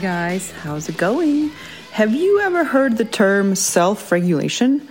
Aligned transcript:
Guys, 0.00 0.52
how's 0.52 0.88
it 0.88 0.96
going? 0.96 1.50
Have 1.90 2.14
you 2.14 2.40
ever 2.40 2.62
heard 2.62 2.98
the 2.98 3.04
term 3.04 3.56
self 3.56 4.12
regulation? 4.12 4.86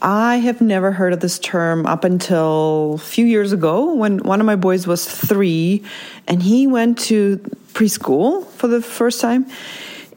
I 0.00 0.36
have 0.36 0.60
never 0.60 0.92
heard 0.92 1.12
of 1.12 1.18
this 1.18 1.40
term 1.40 1.84
up 1.84 2.04
until 2.04 2.94
a 2.94 2.98
few 2.98 3.24
years 3.24 3.52
ago 3.52 3.94
when 3.94 4.18
one 4.18 4.38
of 4.38 4.46
my 4.46 4.54
boys 4.54 4.86
was 4.86 5.04
three 5.04 5.82
and 6.28 6.40
he 6.40 6.68
went 6.68 6.98
to 7.00 7.38
preschool 7.72 8.46
for 8.46 8.68
the 8.68 8.80
first 8.80 9.20
time. 9.20 9.46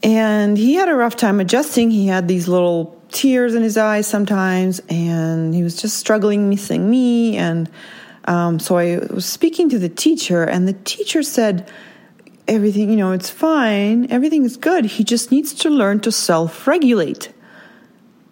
And 0.02 0.56
he 0.56 0.74
had 0.74 0.88
a 0.88 0.94
rough 0.94 1.16
time 1.16 1.40
adjusting. 1.40 1.90
He 1.90 2.06
had 2.06 2.28
these 2.28 2.46
little 2.46 3.00
tears 3.10 3.56
in 3.56 3.64
his 3.64 3.76
eyes 3.76 4.06
sometimes, 4.06 4.80
and 4.88 5.52
he 5.52 5.64
was 5.64 5.74
just 5.74 5.96
struggling 5.96 6.48
missing 6.48 6.88
me. 6.88 7.36
And 7.36 7.68
um, 8.26 8.60
so 8.60 8.78
I 8.78 8.98
was 9.12 9.26
speaking 9.26 9.70
to 9.70 9.78
the 9.78 9.88
teacher, 9.88 10.44
and 10.44 10.68
the 10.68 10.74
teacher 10.84 11.22
said, 11.24 11.68
Everything, 12.50 12.90
you 12.90 12.96
know, 12.96 13.12
it's 13.12 13.30
fine. 13.30 14.10
Everything 14.10 14.44
is 14.44 14.56
good. 14.56 14.84
He 14.84 15.04
just 15.04 15.30
needs 15.30 15.54
to 15.54 15.70
learn 15.70 16.00
to 16.00 16.10
self 16.10 16.66
regulate. 16.66 17.32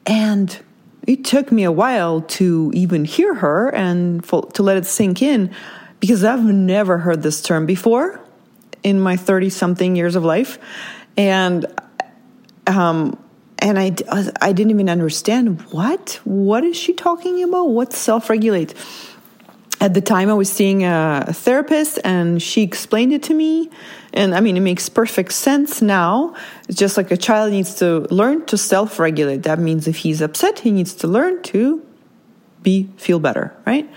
And 0.06 0.58
it 1.06 1.24
took 1.24 1.52
me 1.52 1.62
a 1.62 1.70
while 1.70 2.22
to 2.22 2.72
even 2.74 3.04
hear 3.04 3.34
her 3.34 3.72
and 3.72 4.26
for, 4.26 4.44
to 4.54 4.64
let 4.64 4.76
it 4.76 4.86
sink 4.86 5.22
in 5.22 5.54
because 6.00 6.24
I've 6.24 6.44
never 6.44 6.98
heard 6.98 7.22
this 7.22 7.40
term 7.40 7.64
before 7.64 8.20
in 8.82 8.98
my 9.00 9.16
30 9.16 9.50
something 9.50 9.94
years 9.94 10.16
of 10.16 10.24
life. 10.24 10.58
And, 11.16 11.66
um, 12.66 13.16
and 13.60 13.78
I, 13.78 13.94
I 14.40 14.52
didn't 14.52 14.70
even 14.70 14.88
understand 14.88 15.62
what 15.70 16.20
what 16.24 16.64
is 16.64 16.76
she 16.76 16.92
talking 16.92 17.42
about 17.42 17.70
what's 17.70 17.98
self-regulate 17.98 18.74
at 19.80 19.94
the 19.94 20.00
time 20.00 20.28
i 20.28 20.34
was 20.34 20.50
seeing 20.50 20.84
a 20.84 21.26
therapist 21.32 21.98
and 22.04 22.42
she 22.42 22.62
explained 22.62 23.12
it 23.12 23.22
to 23.24 23.34
me. 23.34 23.70
And 24.12 24.34
i 24.34 24.40
mean 24.40 24.56
it 24.56 24.60
makes 24.60 24.88
perfect 24.88 25.32
sense 25.32 25.82
now. 25.82 26.34
It's 26.68 26.78
just 26.78 26.96
like 26.96 27.10
a 27.10 27.16
child 27.16 27.52
needs 27.52 27.74
to 27.76 28.06
learn 28.10 28.46
to 28.46 28.56
self-regulate. 28.56 29.42
That 29.42 29.58
means 29.58 29.86
if 29.86 29.98
he's 29.98 30.20
upset 30.20 30.60
he 30.60 30.70
needs 30.70 30.94
to 30.94 31.06
learn 31.06 31.42
to 31.44 31.84
be 32.62 32.88
feel 32.96 33.20
better 33.20 33.54
right? 33.66 33.88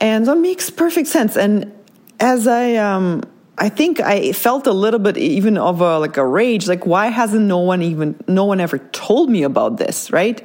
And 0.00 0.26
that 0.26 0.38
makes 0.38 0.70
perfect 0.70 1.08
sense. 1.08 1.36
And 1.36 1.72
as 2.20 2.46
i 2.46 2.74
um 2.76 3.22
I 3.60 3.68
think 3.68 4.00
I 4.00 4.32
felt 4.32 4.66
a 4.66 4.72
little 4.72 5.00
bit 5.00 5.16
even 5.16 5.58
of 5.58 5.80
a 5.80 5.98
like 5.98 6.16
a 6.16 6.24
rage. 6.24 6.68
Like, 6.68 6.86
why 6.86 7.08
hasn't 7.08 7.44
no 7.44 7.58
one 7.58 7.82
even 7.82 8.14
no 8.28 8.44
one 8.44 8.60
ever 8.60 8.78
told 8.92 9.30
me 9.30 9.42
about 9.42 9.78
this? 9.78 10.10
Right? 10.12 10.40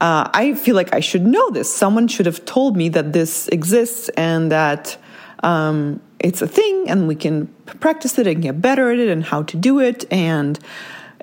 Uh, 0.00 0.28
I 0.32 0.54
feel 0.54 0.74
like 0.74 0.94
I 0.94 1.00
should 1.00 1.26
know 1.26 1.50
this. 1.50 1.72
Someone 1.74 2.08
should 2.08 2.26
have 2.26 2.44
told 2.44 2.76
me 2.76 2.88
that 2.90 3.12
this 3.12 3.48
exists 3.48 4.08
and 4.10 4.50
that 4.50 4.96
um, 5.42 6.00
it's 6.18 6.40
a 6.40 6.48
thing, 6.48 6.88
and 6.88 7.06
we 7.06 7.14
can 7.14 7.46
practice 7.80 8.18
it 8.18 8.26
and 8.26 8.42
get 8.42 8.60
better 8.60 8.90
at 8.90 8.98
it, 8.98 9.08
and 9.08 9.22
how 9.22 9.42
to 9.42 9.56
do 9.56 9.80
it, 9.80 10.04
and 10.10 10.58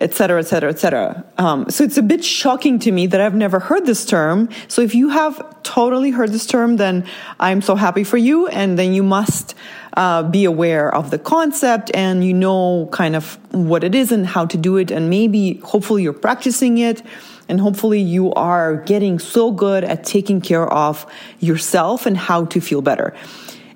et 0.01 0.15
cetera, 0.15 0.39
et 0.39 0.47
cetera, 0.47 0.69
et 0.69 0.79
cetera. 0.79 1.23
Um, 1.37 1.69
so 1.69 1.83
it's 1.83 1.97
a 1.97 2.01
bit 2.01 2.25
shocking 2.25 2.79
to 2.79 2.91
me 2.91 3.05
that 3.07 3.21
I've 3.21 3.35
never 3.35 3.59
heard 3.59 3.85
this 3.85 4.03
term. 4.03 4.49
So 4.67 4.81
if 4.81 4.95
you 4.95 5.09
have 5.09 5.61
totally 5.61 6.09
heard 6.09 6.31
this 6.31 6.47
term, 6.47 6.77
then 6.77 7.05
I'm 7.39 7.61
so 7.61 7.75
happy 7.75 8.03
for 8.03 8.17
you, 8.17 8.47
and 8.47 8.79
then 8.79 8.93
you 8.93 9.03
must 9.03 9.53
uh, 9.93 10.23
be 10.23 10.45
aware 10.45 10.93
of 10.93 11.11
the 11.11 11.19
concept 11.19 11.91
and 11.93 12.25
you 12.25 12.33
know 12.33 12.89
kind 12.91 13.15
of 13.15 13.37
what 13.53 13.83
it 13.83 13.93
is 13.93 14.11
and 14.11 14.25
how 14.25 14.47
to 14.47 14.57
do 14.57 14.77
it. 14.77 14.89
And 14.89 15.09
maybe, 15.09 15.61
hopefully, 15.63 16.01
you're 16.03 16.13
practicing 16.13 16.79
it. 16.79 17.03
And 17.47 17.59
hopefully, 17.59 18.01
you 18.01 18.33
are 18.33 18.77
getting 18.77 19.19
so 19.19 19.51
good 19.51 19.83
at 19.83 20.03
taking 20.03 20.41
care 20.41 20.67
of 20.67 21.05
yourself 21.39 22.05
and 22.05 22.17
how 22.17 22.45
to 22.45 22.59
feel 22.59 22.81
better. 22.81 23.13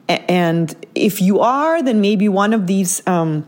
And 0.07 0.73
if 0.95 1.21
you 1.21 1.39
are, 1.41 1.83
then 1.83 2.01
maybe 2.01 2.29
one 2.29 2.53
of 2.53 2.65
these. 2.65 3.05
Um, 3.05 3.45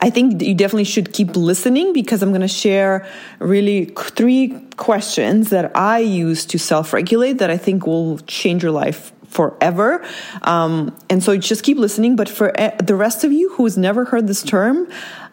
I 0.00 0.10
think 0.10 0.40
you 0.42 0.54
definitely 0.54 0.84
should 0.84 1.12
keep 1.12 1.34
listening 1.36 1.92
because 1.92 2.22
I'm 2.22 2.30
going 2.30 2.40
to 2.40 2.48
share 2.48 3.06
really 3.40 3.86
three 3.86 4.50
questions 4.76 5.50
that 5.50 5.76
I 5.76 5.98
use 5.98 6.46
to 6.46 6.58
self 6.58 6.92
regulate 6.92 7.38
that 7.38 7.50
I 7.50 7.56
think 7.56 7.86
will 7.86 8.18
change 8.20 8.62
your 8.62 8.72
life 8.72 9.12
forever. 9.28 10.04
Um, 10.42 10.96
and 11.10 11.22
so 11.22 11.36
just 11.36 11.62
keep 11.62 11.78
listening. 11.78 12.16
But 12.16 12.28
for 12.28 12.52
the 12.82 12.94
rest 12.94 13.24
of 13.24 13.32
you 13.32 13.50
who's 13.50 13.76
never 13.76 14.04
heard 14.04 14.26
this 14.26 14.42
term, 14.42 14.88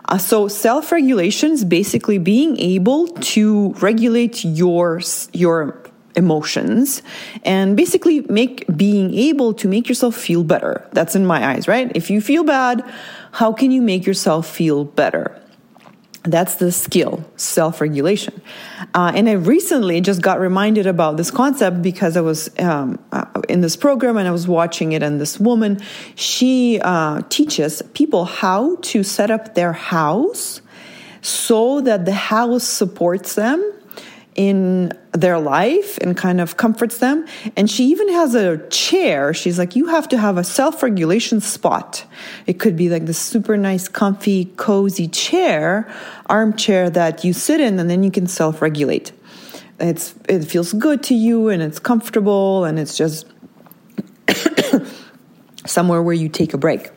uh, 0.07 0.17
so 0.17 0.47
self 0.47 0.91
regulation 0.91 1.51
is 1.51 1.63
basically 1.63 2.17
being 2.17 2.57
able 2.57 3.07
to 3.07 3.73
regulate 3.73 4.43
your 4.43 5.01
your 5.33 5.81
emotions 6.15 7.01
and 7.43 7.75
basically 7.75 8.21
make 8.21 8.65
being 8.77 9.13
able 9.13 9.53
to 9.53 9.67
make 9.67 9.89
yourself 9.89 10.15
feel 10.15 10.43
better. 10.43 10.87
That's 10.93 11.15
in 11.15 11.25
my 11.25 11.45
eyes, 11.45 11.67
right? 11.67 11.91
If 11.93 12.09
you 12.09 12.21
feel 12.21 12.43
bad, 12.43 12.83
how 13.35 13.51
can 13.51 13.69
you 13.69 13.81
make 13.81 14.05
yourself 14.05 14.47
feel 14.47 14.85
better? 14.85 15.37
That's 16.23 16.55
the 16.55 16.71
skill, 16.71 17.25
self 17.35 17.81
regulation. 17.81 18.41
Uh, 18.93 19.11
and 19.13 19.27
I 19.27 19.33
recently 19.33 19.99
just 19.99 20.21
got 20.21 20.39
reminded 20.39 20.87
about 20.87 21.17
this 21.17 21.31
concept 21.31 21.81
because 21.81 22.15
I 22.15 22.21
was 22.21 22.49
um, 22.59 22.97
uh, 23.11 23.25
in 23.49 23.59
this 23.59 23.75
program 23.75 24.15
and 24.15 24.25
I 24.25 24.31
was 24.31 24.47
watching 24.47 24.93
it. 24.93 25.03
And 25.03 25.19
this 25.19 25.37
woman, 25.37 25.81
she 26.15 26.79
uh, 26.81 27.23
teaches 27.27 27.81
people 27.93 28.23
how 28.23 28.77
to 28.77 29.03
set 29.03 29.29
up 29.29 29.53
their 29.53 29.73
house 29.73 30.61
so 31.21 31.81
that 31.81 32.05
the 32.05 32.13
house 32.13 32.63
supports 32.63 33.35
them 33.35 33.59
in 34.35 34.91
their 35.13 35.39
life 35.39 35.97
and 35.99 36.15
kind 36.15 36.41
of 36.41 36.57
comforts 36.57 36.97
them. 36.97 37.25
And 37.55 37.71
she 37.71 37.85
even 37.85 38.09
has 38.09 38.35
a 38.35 38.57
chair. 38.67 39.33
She's 39.33 39.57
like, 39.57 39.75
you 39.75 39.87
have 39.87 40.09
to 40.09 40.17
have 40.17 40.37
a 40.37 40.43
self 40.43 40.83
regulation 40.83 41.39
spot. 41.39 42.05
It 42.45 42.59
could 42.59 42.75
be 42.75 42.89
like 42.89 43.05
this 43.05 43.17
super 43.17 43.57
nice, 43.57 43.87
comfy, 43.87 44.45
cozy 44.57 45.07
chair, 45.07 45.91
armchair 46.27 46.89
that 46.91 47.23
you 47.23 47.31
sit 47.31 47.61
in 47.61 47.79
and 47.79 47.89
then 47.89 48.03
you 48.03 48.11
can 48.11 48.27
self 48.27 48.61
regulate. 48.61 49.13
It's, 49.79 50.15
it 50.29 50.43
feels 50.43 50.73
good 50.73 51.01
to 51.03 51.15
you 51.15 51.49
and 51.49 51.61
it's 51.61 51.79
comfortable 51.79 52.65
and 52.65 52.77
it's 52.77 52.97
just 52.97 53.27
somewhere 55.65 56.01
where 56.01 56.13
you 56.13 56.29
take 56.29 56.53
a 56.53 56.57
break. 56.57 56.91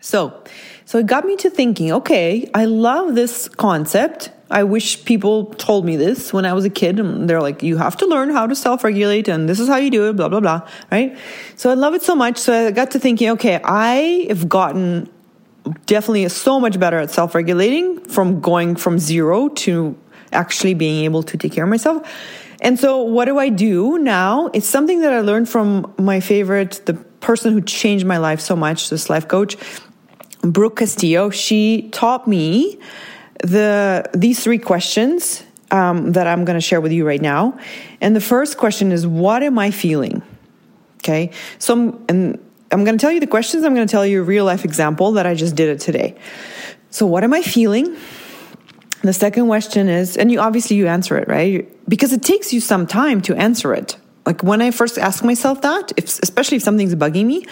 So, 0.00 0.42
so 0.84 0.98
it 0.98 1.06
got 1.06 1.24
me 1.24 1.36
to 1.36 1.50
thinking, 1.50 1.92
okay, 1.92 2.50
I 2.54 2.64
love 2.64 3.14
this 3.14 3.48
concept 3.48 4.30
I 4.50 4.64
wish 4.64 5.04
people 5.04 5.46
told 5.54 5.84
me 5.84 5.96
this 5.96 6.32
when 6.32 6.46
I 6.46 6.52
was 6.54 6.64
a 6.64 6.70
kid. 6.70 6.98
And 6.98 7.28
they're 7.28 7.42
like, 7.42 7.62
you 7.62 7.76
have 7.76 7.96
to 7.98 8.06
learn 8.06 8.30
how 8.30 8.46
to 8.46 8.54
self 8.54 8.84
regulate, 8.84 9.28
and 9.28 9.48
this 9.48 9.60
is 9.60 9.68
how 9.68 9.76
you 9.76 9.90
do 9.90 10.08
it, 10.08 10.16
blah, 10.16 10.28
blah, 10.28 10.40
blah. 10.40 10.66
Right? 10.90 11.16
So 11.56 11.70
I 11.70 11.74
love 11.74 11.94
it 11.94 12.02
so 12.02 12.14
much. 12.14 12.38
So 12.38 12.68
I 12.68 12.70
got 12.70 12.90
to 12.92 12.98
thinking, 12.98 13.30
okay, 13.30 13.60
I 13.62 14.26
have 14.28 14.48
gotten 14.48 15.10
definitely 15.86 16.28
so 16.28 16.58
much 16.58 16.78
better 16.80 16.98
at 16.98 17.10
self 17.10 17.34
regulating 17.34 18.00
from 18.04 18.40
going 18.40 18.76
from 18.76 18.98
zero 18.98 19.48
to 19.48 19.96
actually 20.32 20.74
being 20.74 21.04
able 21.04 21.22
to 21.22 21.36
take 21.36 21.52
care 21.52 21.64
of 21.64 21.70
myself. 21.70 22.06
And 22.60 22.78
so 22.78 23.02
what 23.02 23.26
do 23.26 23.38
I 23.38 23.50
do 23.50 23.98
now? 23.98 24.50
It's 24.52 24.66
something 24.66 25.00
that 25.02 25.12
I 25.12 25.20
learned 25.20 25.48
from 25.48 25.94
my 25.98 26.20
favorite, 26.20 26.80
the 26.86 26.94
person 26.94 27.52
who 27.52 27.60
changed 27.60 28.04
my 28.04 28.18
life 28.18 28.40
so 28.40 28.56
much, 28.56 28.90
this 28.90 29.08
life 29.08 29.28
coach, 29.28 29.56
Brooke 30.42 30.76
Castillo. 30.76 31.30
She 31.30 31.88
taught 31.90 32.26
me 32.26 32.78
the 33.38 34.08
these 34.14 34.42
three 34.42 34.58
questions 34.58 35.42
um, 35.70 36.12
that 36.12 36.26
I'm 36.26 36.44
going 36.44 36.56
to 36.56 36.60
share 36.60 36.80
with 36.80 36.92
you 36.92 37.06
right 37.06 37.20
now. 37.20 37.58
And 38.00 38.16
the 38.16 38.20
first 38.20 38.56
question 38.56 38.92
is, 38.92 39.06
what 39.06 39.42
am 39.42 39.58
I 39.58 39.70
feeling? 39.70 40.22
Okay, 40.98 41.30
so 41.58 41.74
I'm, 41.74 42.04
and 42.08 42.38
I'm 42.72 42.84
going 42.84 42.96
to 42.96 43.00
tell 43.00 43.12
you 43.12 43.20
the 43.20 43.26
questions. 43.26 43.64
I'm 43.64 43.74
going 43.74 43.86
to 43.86 43.90
tell 43.90 44.04
you 44.04 44.20
a 44.20 44.24
real 44.24 44.44
life 44.44 44.64
example 44.64 45.12
that 45.12 45.26
I 45.26 45.34
just 45.34 45.54
did 45.54 45.68
it 45.68 45.80
today. 45.80 46.16
So, 46.90 47.06
what 47.06 47.24
am 47.24 47.32
I 47.32 47.42
feeling? 47.42 47.96
The 49.02 49.12
second 49.12 49.46
question 49.46 49.88
is, 49.88 50.16
and 50.16 50.32
you 50.32 50.40
obviously 50.40 50.76
you 50.76 50.88
answer 50.88 51.16
it 51.18 51.28
right 51.28 51.68
because 51.88 52.12
it 52.12 52.22
takes 52.22 52.52
you 52.52 52.60
some 52.60 52.86
time 52.86 53.20
to 53.22 53.36
answer 53.36 53.72
it. 53.72 53.96
Like 54.26 54.42
when 54.42 54.60
I 54.60 54.72
first 54.72 54.98
ask 54.98 55.24
myself 55.24 55.62
that, 55.62 55.92
if, 55.96 56.18
especially 56.22 56.56
if 56.56 56.62
something's 56.62 56.94
bugging 56.96 57.26
me, 57.26 57.46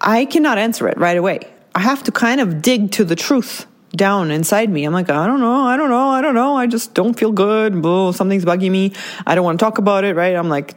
I 0.00 0.24
cannot 0.24 0.58
answer 0.58 0.88
it 0.88 0.98
right 0.98 1.16
away. 1.16 1.40
I 1.74 1.80
have 1.80 2.02
to 2.04 2.12
kind 2.12 2.40
of 2.40 2.60
dig 2.60 2.90
to 2.92 3.04
the 3.04 3.14
truth 3.14 3.66
down 3.90 4.30
inside 4.30 4.70
me. 4.70 4.84
I'm 4.84 4.92
like, 4.92 5.10
I 5.10 5.26
don't 5.26 5.40
know, 5.40 5.62
I 5.62 5.76
don't 5.76 5.90
know, 5.90 6.08
I 6.08 6.20
don't 6.20 6.34
know. 6.34 6.56
I 6.56 6.66
just 6.66 6.94
don't 6.94 7.14
feel 7.14 7.32
good. 7.32 7.82
Blah, 7.82 8.12
something's 8.12 8.44
bugging 8.44 8.70
me. 8.70 8.92
I 9.26 9.34
don't 9.34 9.44
want 9.44 9.58
to 9.58 9.64
talk 9.64 9.78
about 9.78 10.04
it, 10.04 10.14
right? 10.14 10.34
I'm 10.36 10.48
like, 10.48 10.74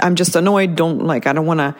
I'm 0.00 0.14
just 0.14 0.36
annoyed. 0.36 0.76
Don't 0.76 1.04
like, 1.04 1.26
I 1.26 1.32
don't 1.32 1.46
want 1.46 1.60
to. 1.60 1.74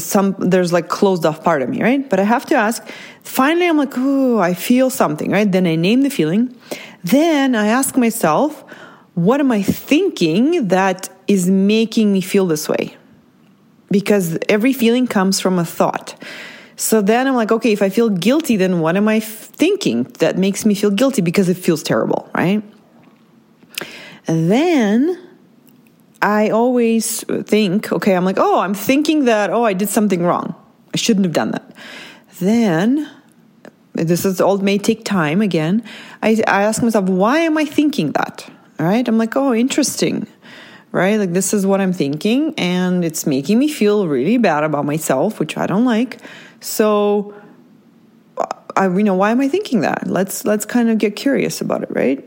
Some 0.00 0.34
there's 0.38 0.72
like 0.72 0.88
closed 0.88 1.24
off 1.24 1.44
part 1.44 1.62
of 1.62 1.68
me, 1.68 1.80
right? 1.80 2.08
But 2.08 2.18
I 2.18 2.24
have 2.24 2.44
to 2.46 2.56
ask. 2.56 2.84
Finally, 3.22 3.68
I'm 3.68 3.76
like, 3.76 3.92
oh, 3.96 4.38
I 4.38 4.52
feel 4.54 4.90
something, 4.90 5.30
right? 5.30 5.50
Then 5.50 5.64
I 5.66 5.76
name 5.76 6.02
the 6.02 6.10
feeling. 6.10 6.56
Then 7.04 7.54
I 7.54 7.68
ask 7.68 7.96
myself, 7.96 8.64
what 9.14 9.38
am 9.38 9.52
I 9.52 9.62
thinking 9.62 10.68
that 10.68 11.08
is 11.28 11.48
making 11.48 12.12
me 12.12 12.20
feel 12.20 12.46
this 12.46 12.68
way? 12.68 12.96
Because 13.88 14.38
every 14.48 14.72
feeling 14.72 15.06
comes 15.06 15.38
from 15.38 15.56
a 15.56 15.64
thought. 15.64 16.20
So 16.76 17.00
then 17.00 17.26
I'm 17.26 17.34
like, 17.34 17.50
okay, 17.50 17.72
if 17.72 17.80
I 17.80 17.88
feel 17.88 18.10
guilty, 18.10 18.56
then 18.56 18.80
what 18.80 18.96
am 18.96 19.08
I 19.08 19.18
thinking 19.20 20.04
that 20.18 20.36
makes 20.36 20.66
me 20.66 20.74
feel 20.74 20.90
guilty 20.90 21.22
because 21.22 21.48
it 21.48 21.56
feels 21.56 21.82
terrible, 21.82 22.30
right? 22.34 22.62
And 24.28 24.50
then 24.50 25.18
I 26.20 26.50
always 26.50 27.24
think, 27.44 27.92
okay, 27.92 28.14
I'm 28.14 28.24
like, 28.24 28.38
oh, 28.38 28.60
I'm 28.60 28.74
thinking 28.74 29.24
that, 29.24 29.50
oh, 29.50 29.64
I 29.64 29.72
did 29.72 29.88
something 29.88 30.22
wrong. 30.22 30.54
I 30.92 30.98
shouldn't 30.98 31.24
have 31.24 31.32
done 31.34 31.52
that. 31.52 31.74
Then 32.40 33.08
this 33.94 34.26
is 34.26 34.40
all 34.40 34.58
may 34.58 34.76
take 34.76 35.04
time 35.04 35.40
again. 35.40 35.82
I, 36.22 36.42
I 36.46 36.62
ask 36.62 36.82
myself, 36.82 37.08
why 37.08 37.40
am 37.40 37.56
I 37.56 37.64
thinking 37.64 38.12
that? 38.12 38.50
Right? 38.78 39.06
I'm 39.08 39.16
like, 39.16 39.36
oh, 39.36 39.54
interesting. 39.54 40.26
Right? 40.96 41.16
Like 41.16 41.34
this 41.34 41.52
is 41.52 41.66
what 41.66 41.82
I'm 41.82 41.92
thinking, 41.92 42.54
and 42.56 43.04
it's 43.04 43.26
making 43.26 43.58
me 43.58 43.68
feel 43.68 44.08
really 44.08 44.38
bad 44.38 44.64
about 44.64 44.86
myself, 44.86 45.38
which 45.38 45.58
I 45.58 45.66
don't 45.66 45.84
like. 45.84 46.16
So 46.60 47.34
uh, 48.38 48.46
I, 48.74 48.88
you 48.88 49.04
know, 49.04 49.14
why 49.14 49.30
am 49.30 49.42
I 49.42 49.48
thinking 49.48 49.82
that? 49.82 50.06
Let's 50.06 50.46
let's 50.46 50.64
kind 50.64 50.88
of 50.88 50.96
get 50.96 51.14
curious 51.14 51.60
about 51.60 51.82
it, 51.82 51.90
right? 51.90 52.24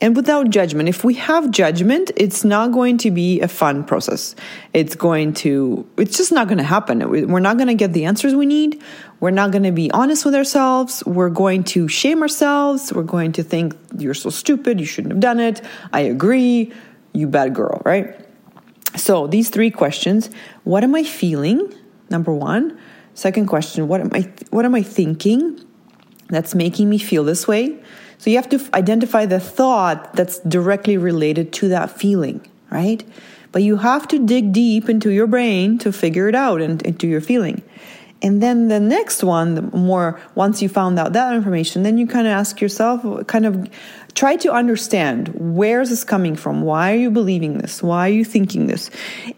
and 0.00 0.14
without 0.14 0.50
judgment. 0.50 0.88
If 0.88 1.04
we 1.04 1.14
have 1.14 1.50
judgment, 1.50 2.10
it's 2.16 2.44
not 2.44 2.72
going 2.72 2.98
to 2.98 3.10
be 3.10 3.40
a 3.40 3.48
fun 3.48 3.84
process. 3.84 4.34
It's 4.74 4.94
going 4.94 5.32
to, 5.34 5.88
it's 5.96 6.16
just 6.16 6.32
not 6.32 6.48
going 6.48 6.58
to 6.58 6.64
happen. 6.64 7.08
We're 7.08 7.40
not 7.40 7.56
going 7.56 7.68
to 7.68 7.74
get 7.74 7.92
the 7.92 8.04
answers 8.04 8.34
we 8.34 8.46
need. 8.46 8.82
We're 9.20 9.30
not 9.30 9.52
going 9.52 9.62
to 9.62 9.72
be 9.72 9.90
honest 9.92 10.24
with 10.26 10.34
ourselves. 10.34 11.02
We're 11.06 11.30
going 11.30 11.64
to 11.64 11.88
shame 11.88 12.20
ourselves. 12.20 12.92
We're 12.92 13.04
going 13.04 13.32
to 13.32 13.42
think, 13.42 13.74
you're 13.96 14.14
so 14.14 14.28
stupid. 14.28 14.78
You 14.80 14.86
shouldn't 14.86 15.12
have 15.12 15.20
done 15.20 15.40
it. 15.40 15.62
I 15.92 16.00
agree. 16.00 16.72
You 17.16 17.26
bad 17.26 17.54
girl, 17.54 17.80
right? 17.82 18.14
So 18.94 19.26
these 19.26 19.48
three 19.48 19.70
questions 19.70 20.28
what 20.64 20.84
am 20.84 20.94
I 20.94 21.02
feeling? 21.02 21.72
Number 22.10 22.32
one. 22.32 22.78
Second 23.14 23.46
question, 23.46 23.88
what 23.88 24.02
am 24.02 24.10
I, 24.12 24.30
what 24.50 24.66
am 24.66 24.74
I 24.74 24.82
thinking 24.82 25.58
that's 26.28 26.54
making 26.54 26.90
me 26.90 26.98
feel 26.98 27.24
this 27.24 27.48
way? 27.48 27.82
So 28.18 28.28
you 28.28 28.36
have 28.36 28.50
to 28.50 28.60
identify 28.74 29.24
the 29.24 29.40
thought 29.40 30.12
that's 30.12 30.38
directly 30.40 30.98
related 30.98 31.54
to 31.54 31.68
that 31.68 31.90
feeling, 31.90 32.46
right? 32.70 33.02
But 33.52 33.62
you 33.62 33.78
have 33.78 34.06
to 34.08 34.18
dig 34.18 34.52
deep 34.52 34.90
into 34.90 35.08
your 35.08 35.26
brain 35.26 35.78
to 35.78 35.92
figure 35.92 36.28
it 36.28 36.34
out 36.34 36.60
and 36.60 36.82
into 36.82 37.06
your 37.06 37.22
feeling. 37.22 37.62
And 38.26 38.42
then 38.42 38.66
the 38.66 38.80
next 38.80 39.22
one, 39.22 39.70
more 39.72 40.20
once 40.34 40.60
you 40.60 40.68
found 40.68 40.98
out 40.98 41.12
that 41.12 41.32
information, 41.32 41.84
then 41.84 41.96
you 41.96 42.08
kind 42.08 42.26
of 42.26 42.32
ask 42.32 42.60
yourself, 42.60 43.24
kind 43.28 43.46
of 43.46 43.70
try 44.14 44.34
to 44.34 44.50
understand 44.52 45.28
where 45.28 45.80
is 45.80 45.90
this 45.90 46.02
coming 46.02 46.34
from? 46.34 46.62
Why 46.62 46.92
are 46.92 46.96
you 46.96 47.12
believing 47.12 47.58
this? 47.58 47.84
Why 47.84 48.08
are 48.08 48.12
you 48.12 48.24
thinking 48.24 48.66
this? 48.66 48.90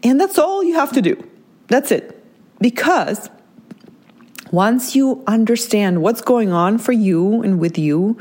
And 0.02 0.18
that's 0.18 0.38
all 0.38 0.64
you 0.64 0.74
have 0.76 0.90
to 0.92 1.02
do. 1.02 1.22
That's 1.66 1.92
it. 1.92 2.18
Because 2.62 3.28
once 4.52 4.96
you 4.96 5.22
understand 5.26 6.00
what's 6.00 6.22
going 6.22 6.50
on 6.50 6.78
for 6.78 6.92
you 6.92 7.42
and 7.42 7.60
with 7.60 7.76
you, 7.76 8.16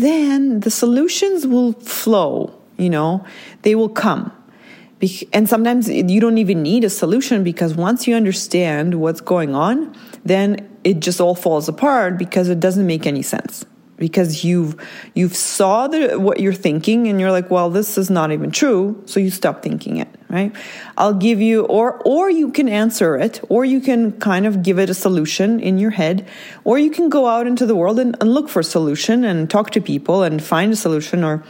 then 0.00 0.58
the 0.60 0.70
solutions 0.72 1.46
will 1.46 1.74
flow, 1.74 2.52
you 2.76 2.90
know, 2.90 3.24
they 3.62 3.76
will 3.76 3.88
come. 3.88 4.32
And 5.32 5.48
sometimes 5.48 5.88
you 5.88 6.20
don't 6.20 6.38
even 6.38 6.62
need 6.62 6.84
a 6.84 6.90
solution 6.90 7.42
because 7.42 7.74
once 7.74 8.06
you 8.06 8.14
understand 8.14 9.00
what's 9.00 9.20
going 9.20 9.54
on, 9.54 9.96
then 10.24 10.68
it 10.84 11.00
just 11.00 11.20
all 11.20 11.34
falls 11.34 11.68
apart 11.68 12.18
because 12.18 12.48
it 12.48 12.60
doesn't 12.60 12.86
make 12.86 13.06
any 13.06 13.22
sense. 13.22 13.64
Because 13.96 14.44
you've 14.44 14.74
you've 15.14 15.36
saw 15.36 15.88
the, 15.88 16.18
what 16.18 16.40
you're 16.40 16.52
thinking 16.52 17.06
and 17.06 17.20
you're 17.20 17.30
like 17.30 17.52
well 17.52 17.70
this 17.70 17.96
is 17.96 18.10
not 18.10 18.32
even 18.32 18.50
true 18.50 19.00
so 19.06 19.20
you 19.20 19.30
stop 19.30 19.62
thinking 19.62 19.98
it 19.98 20.08
right? 20.32 20.50
I'll 20.96 21.14
give 21.14 21.40
you 21.40 21.64
or 21.66 22.02
or 22.04 22.30
you 22.30 22.50
can 22.50 22.68
answer 22.68 23.16
it 23.16 23.40
or 23.48 23.64
you 23.64 23.80
can 23.80 24.12
kind 24.12 24.46
of 24.46 24.62
give 24.62 24.78
it 24.78 24.90
a 24.90 24.94
solution 24.94 25.60
in 25.60 25.78
your 25.78 25.90
head 25.90 26.26
or 26.64 26.78
you 26.78 26.90
can 26.90 27.08
go 27.10 27.26
out 27.28 27.46
into 27.46 27.66
the 27.66 27.76
world 27.76 28.00
and, 28.00 28.16
and 28.20 28.32
look 28.32 28.48
for 28.48 28.60
a 28.60 28.64
solution 28.64 29.24
and 29.24 29.48
talk 29.50 29.70
to 29.70 29.80
people 29.80 30.22
and 30.22 30.42
find 30.42 30.72
a 30.72 30.76
solution 30.76 31.22
or 31.22 31.44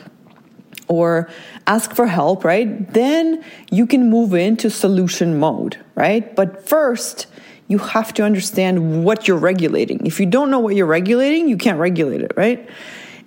or 0.92 1.28
ask 1.66 1.94
for 1.98 2.06
help 2.06 2.44
right 2.44 2.92
then 2.92 3.42
you 3.70 3.86
can 3.86 4.10
move 4.10 4.34
into 4.34 4.68
solution 4.70 5.38
mode 5.38 5.76
right 5.94 6.36
but 6.36 6.68
first 6.68 7.26
you 7.72 7.78
have 7.78 8.12
to 8.12 8.22
understand 8.22 9.02
what 9.02 9.26
you're 9.26 9.38
regulating. 9.38 10.04
If 10.04 10.20
you 10.20 10.26
don't 10.26 10.50
know 10.50 10.58
what 10.58 10.74
you're 10.76 10.92
regulating, 11.00 11.48
you 11.48 11.56
can't 11.56 11.78
regulate 11.78 12.20
it, 12.20 12.32
right? 12.36 12.68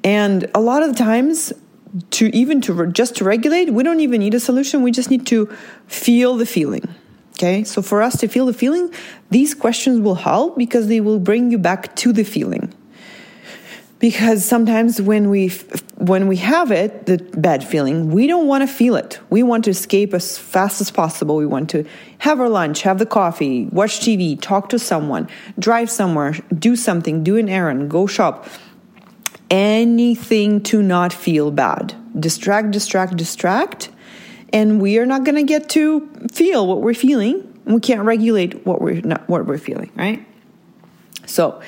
And 0.04 0.50
a 0.54 0.60
lot 0.60 0.84
of 0.84 0.90
the 0.90 0.96
times, 1.04 1.52
to 2.12 2.28
even 2.36 2.62
to 2.62 2.88
just 2.88 3.16
to 3.16 3.24
regulate, 3.24 3.72
we 3.72 3.82
don't 3.82 4.02
even 4.02 4.20
need 4.20 4.36
a 4.36 4.40
solution. 4.40 4.84
We 4.84 4.92
just 4.92 5.10
need 5.10 5.26
to 5.28 5.48
feel 5.88 6.36
the 6.36 6.46
feeling. 6.46 6.88
Okay, 7.32 7.64
so 7.64 7.82
for 7.82 8.02
us 8.02 8.20
to 8.20 8.28
feel 8.28 8.46
the 8.46 8.54
feeling, 8.54 8.94
these 9.30 9.56
questions 9.56 10.00
will 10.00 10.16
help 10.16 10.58
because 10.58 10.88
they 10.88 11.02
will 11.02 11.20
bring 11.20 11.52
you 11.52 11.58
back 11.58 11.96
to 11.98 12.14
the 12.14 12.24
feeling 12.24 12.72
because 14.06 14.46
sometimes 14.46 15.02
when 15.02 15.32
we 15.32 15.48
when 15.98 16.28
we 16.28 16.38
have 16.38 16.70
it 16.70 17.08
the 17.08 17.18
bad 17.38 17.64
feeling 17.64 18.12
we 18.12 18.28
don't 18.28 18.46
want 18.46 18.62
to 18.62 18.68
feel 18.68 18.96
it. 18.96 19.20
We 19.32 19.42
want 19.42 19.64
to 19.64 19.72
escape 19.72 20.14
as 20.14 20.38
fast 20.38 20.80
as 20.80 20.92
possible. 20.92 21.36
We 21.38 21.48
want 21.48 21.72
to 21.72 21.88
have 22.20 22.40
our 22.40 22.48
lunch 22.48 22.84
have 22.84 23.00
the 23.00 23.08
coffee 23.08 23.66
watch 23.72 24.02
tv 24.02 24.40
talk 24.40 24.70
to 24.70 24.78
someone 24.78 25.28
drive 25.58 25.90
somewhere 25.90 26.34
do 26.54 26.76
something 26.76 27.24
do 27.24 27.36
an 27.38 27.50
errand 27.50 27.90
go 27.90 28.06
shop. 28.06 28.48
Anything 29.50 30.62
to 30.70 30.84
not 30.84 31.12
feel 31.12 31.50
bad. 31.50 31.96
Distract 32.28 32.70
distract 32.70 33.18
distract 33.18 33.90
and 34.54 34.80
we 34.80 35.00
are 35.00 35.08
not 35.08 35.24
going 35.24 35.42
to 35.44 35.50
get 35.56 35.68
to 35.70 36.08
feel 36.32 36.68
what 36.68 36.82
we're 36.82 36.94
feeling. 36.94 37.36
We 37.66 37.80
can't 37.80 38.04
regulate 38.04 38.68
what 38.68 38.84
we're 38.84 39.02
not 39.02 39.28
what 39.28 39.48
we're 39.48 39.58
feeling 39.58 39.90
right? 39.96 40.24
So 41.26 41.64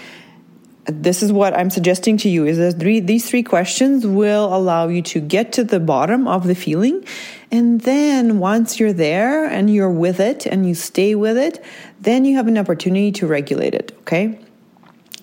this 0.87 1.21
is 1.21 1.33
what 1.33 1.53
I'm 1.53 1.69
suggesting 1.69 2.17
to 2.17 2.29
you 2.29 2.45
is 2.45 2.57
that 2.57 2.79
three, 2.79 3.01
these 3.01 3.29
three 3.29 3.43
questions 3.43 4.07
will 4.07 4.55
allow 4.55 4.87
you 4.87 5.01
to 5.03 5.19
get 5.19 5.51
to 5.53 5.63
the 5.63 5.79
bottom 5.79 6.27
of 6.27 6.47
the 6.47 6.55
feeling. 6.55 7.05
And 7.51 7.81
then 7.81 8.39
once 8.39 8.79
you're 8.79 8.93
there 8.93 9.45
and 9.45 9.73
you're 9.73 9.91
with 9.91 10.19
it 10.19 10.45
and 10.45 10.67
you 10.67 10.75
stay 10.75 11.13
with 11.13 11.37
it, 11.37 11.63
then 11.99 12.23
you 12.23 12.37
have 12.37 12.47
an 12.47 12.57
opportunity 12.57 13.11
to 13.13 13.27
regulate 13.27 13.75
it. 13.75 13.91
Okay. 14.01 14.39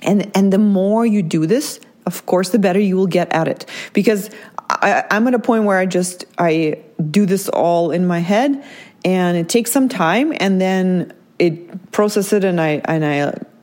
And, 0.03 0.31
and 0.37 0.53
the 0.53 0.59
more 0.59 1.07
you 1.07 1.23
do 1.23 1.47
this, 1.47 1.81
of 2.05 2.27
course, 2.27 2.51
the 2.51 2.59
better 2.59 2.81
you 2.81 2.97
will 2.97 3.07
get 3.07 3.33
at 3.33 3.49
it 3.49 3.65
because 3.95 4.29
I, 4.69 5.05
I'm 5.11 5.27
at 5.27 5.35
a 5.35 5.39
point 5.39 5.65
where 5.65 5.79
I 5.79 5.87
just, 5.87 6.27
I 6.37 6.83
do 7.11 7.25
this 7.25 7.49
all 7.49 7.91
in 7.91 8.07
my 8.07 8.19
head 8.19 8.63
and 9.03 9.39
it 9.39 9.49
takes 9.49 9.73
some 9.73 9.89
time 9.89 10.35
and 10.41 10.61
then 10.61 11.15
it 11.39 11.91
process 11.91 12.35
it 12.35 12.45
and 12.45 12.61
I, 12.61 12.83
and 12.85 13.05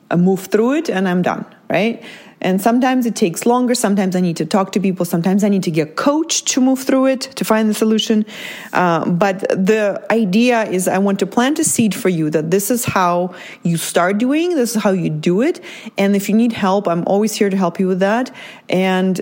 I 0.09 0.15
move 0.15 0.47
through 0.47 0.73
it 0.73 0.89
and 0.89 1.07
I'm 1.07 1.21
done 1.21 1.45
right? 1.71 2.03
And 2.41 2.59
sometimes 2.59 3.05
it 3.05 3.15
takes 3.15 3.45
longer. 3.45 3.75
Sometimes 3.75 4.15
I 4.15 4.19
need 4.19 4.37
to 4.37 4.45
talk 4.45 4.71
to 4.71 4.79
people. 4.79 5.05
Sometimes 5.05 5.43
I 5.43 5.49
need 5.49 5.63
to 5.63 5.71
get 5.71 5.95
coached 5.95 6.47
to 6.49 6.61
move 6.61 6.79
through 6.79 7.05
it 7.05 7.21
to 7.35 7.45
find 7.45 7.69
the 7.69 7.73
solution. 7.73 8.25
Uh, 8.73 9.07
but 9.09 9.41
the 9.49 10.03
idea 10.09 10.63
is 10.63 10.87
I 10.87 10.97
want 10.97 11.19
to 11.19 11.27
plant 11.27 11.59
a 11.59 11.63
seed 11.63 11.93
for 11.93 12.09
you 12.09 12.29
that 12.31 12.49
this 12.49 12.71
is 12.71 12.83
how 12.83 13.35
you 13.63 13.77
start 13.77 14.17
doing, 14.17 14.55
this 14.55 14.75
is 14.75 14.81
how 14.81 14.91
you 14.91 15.09
do 15.09 15.41
it. 15.41 15.63
And 15.97 16.15
if 16.15 16.29
you 16.29 16.35
need 16.35 16.51
help, 16.51 16.87
I'm 16.87 17.03
always 17.05 17.35
here 17.35 17.49
to 17.49 17.57
help 17.57 17.79
you 17.79 17.87
with 17.87 17.99
that. 17.99 18.35
And 18.67 19.21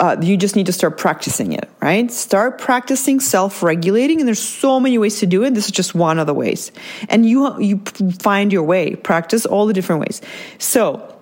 uh, 0.00 0.16
you 0.20 0.36
just 0.36 0.56
need 0.56 0.66
to 0.66 0.72
start 0.72 0.96
practicing 0.96 1.52
it, 1.52 1.68
right? 1.80 2.10
Start 2.10 2.58
practicing 2.58 3.20
self-regulating, 3.20 4.18
and 4.18 4.26
there's 4.26 4.42
so 4.42 4.80
many 4.80 4.96
ways 4.96 5.20
to 5.20 5.26
do 5.26 5.44
it. 5.44 5.54
This 5.54 5.66
is 5.66 5.72
just 5.72 5.94
one 5.94 6.18
of 6.18 6.26
the 6.26 6.34
ways, 6.34 6.72
and 7.08 7.28
you 7.28 7.60
you 7.60 7.82
find 8.18 8.52
your 8.52 8.62
way. 8.62 8.96
Practice 8.96 9.44
all 9.44 9.66
the 9.66 9.74
different 9.74 10.00
ways. 10.00 10.22
So 10.58 11.14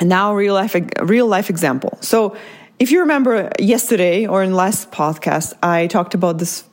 now, 0.00 0.34
real 0.34 0.54
life 0.54 0.74
real 1.02 1.26
life 1.26 1.50
example. 1.50 1.98
So 2.00 2.36
if 2.78 2.90
you 2.90 3.00
remember 3.00 3.50
yesterday 3.60 4.26
or 4.26 4.42
in 4.42 4.54
last 4.54 4.90
podcast, 4.90 5.54
I 5.62 5.86
talked 5.86 6.14
about 6.14 6.38
this 6.38 6.64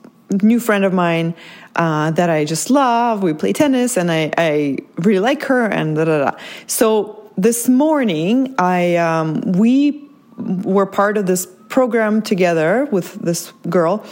new 0.42 0.58
friend 0.58 0.84
of 0.84 0.92
mine 0.92 1.34
uh, 1.76 2.10
that 2.12 2.30
I 2.30 2.44
just 2.44 2.68
love. 2.68 3.22
We 3.22 3.32
play 3.32 3.52
tennis, 3.52 3.96
and 3.96 4.10
I 4.10 4.32
I 4.36 4.78
really 4.96 5.20
like 5.20 5.44
her, 5.44 5.66
and 5.66 5.94
da 5.94 6.04
da 6.04 6.18
da. 6.24 6.38
So 6.66 7.30
this 7.36 7.68
morning, 7.68 8.56
I 8.58 8.96
um, 8.96 9.40
we 9.52 10.07
were 10.38 10.86
part 10.86 11.16
of 11.16 11.26
this 11.26 11.46
program 11.68 12.22
together 12.22 12.86
with 12.90 13.14
this 13.14 13.52
girl 13.68 14.04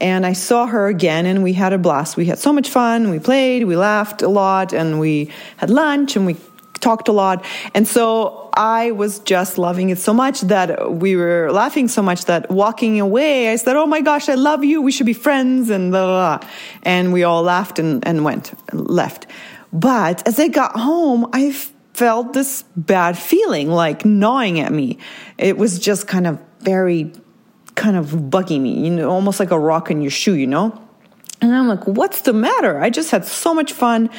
and 0.00 0.26
I 0.26 0.32
saw 0.32 0.66
her 0.66 0.88
again 0.88 1.26
and 1.26 1.42
we 1.42 1.52
had 1.52 1.72
a 1.72 1.78
blast. 1.78 2.16
We 2.16 2.26
had 2.26 2.38
so 2.38 2.52
much 2.52 2.68
fun. 2.68 3.10
We 3.10 3.18
played, 3.18 3.64
we 3.64 3.76
laughed 3.76 4.22
a 4.22 4.28
lot 4.28 4.72
and 4.72 4.98
we 4.98 5.30
had 5.56 5.70
lunch 5.70 6.16
and 6.16 6.26
we 6.26 6.36
talked 6.80 7.08
a 7.08 7.12
lot. 7.12 7.44
And 7.74 7.86
so 7.88 8.50
I 8.54 8.90
was 8.90 9.20
just 9.20 9.56
loving 9.56 9.90
it 9.90 9.98
so 9.98 10.12
much 10.12 10.42
that 10.42 10.92
we 10.92 11.16
were 11.16 11.50
laughing 11.50 11.88
so 11.88 12.02
much 12.02 12.26
that 12.26 12.50
walking 12.50 13.00
away, 13.00 13.50
I 13.50 13.56
said, 13.56 13.76
Oh 13.76 13.86
my 13.86 14.00
gosh, 14.00 14.28
I 14.28 14.34
love 14.34 14.64
you. 14.64 14.82
We 14.82 14.92
should 14.92 15.06
be 15.06 15.14
friends 15.14 15.70
and 15.70 15.90
blah, 15.90 16.04
blah, 16.04 16.38
blah. 16.38 16.50
And 16.82 17.12
we 17.12 17.22
all 17.22 17.42
laughed 17.42 17.78
and, 17.78 18.06
and 18.06 18.24
went, 18.24 18.52
left. 18.72 19.26
But 19.72 20.26
as 20.28 20.38
I 20.38 20.48
got 20.48 20.72
home, 20.76 21.30
I 21.32 21.56
felt 21.94 22.32
this 22.32 22.64
bad 22.76 23.16
feeling 23.16 23.70
like 23.70 24.04
gnawing 24.04 24.60
at 24.60 24.72
me. 24.72 24.98
It 25.38 25.56
was 25.56 25.78
just 25.78 26.06
kind 26.06 26.26
of 26.26 26.38
very 26.60 27.12
kind 27.76 27.96
of 27.96 28.06
bugging 28.06 28.62
me, 28.62 28.84
you 28.84 28.90
know, 28.90 29.10
almost 29.10 29.40
like 29.40 29.50
a 29.50 29.58
rock 29.58 29.90
in 29.90 30.02
your 30.02 30.10
shoe, 30.10 30.34
you 30.34 30.46
know? 30.46 30.80
And 31.40 31.54
I'm 31.54 31.68
like, 31.68 31.86
what's 31.86 32.22
the 32.22 32.32
matter? 32.32 32.80
I 32.80 32.90
just 32.90 33.10
had 33.10 33.24
so 33.24 33.54
much 33.54 33.72
fun. 33.72 34.10